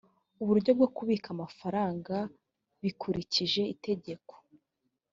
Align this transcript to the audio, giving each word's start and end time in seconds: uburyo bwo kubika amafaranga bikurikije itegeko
uburyo 0.41 0.71
bwo 0.77 0.87
kubika 0.95 1.27
amafaranga 1.35 2.15
bikurikije 2.81 3.61
itegeko 3.73 4.33